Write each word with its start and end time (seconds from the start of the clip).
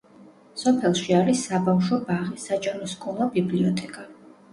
სოფელში 0.59 1.13
არის 1.17 1.43
საბავშვო 1.49 1.99
ბაღი, 2.07 2.33
საჯარო 2.45 2.89
სკოლა, 2.95 3.29
ბიბლიოთეკა. 3.37 4.07